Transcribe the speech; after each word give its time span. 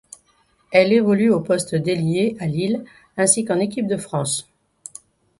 Elle 0.71 0.93
évolue 0.93 1.29
au 1.31 1.41
poste 1.41 1.75
d'ailier 1.75 2.35
à 2.39 2.47
Lille 2.47 2.83
ainsi 3.17 3.45
qu'en 3.45 3.59
équipe 3.59 3.85
de 3.85 3.97
France. 3.97 4.49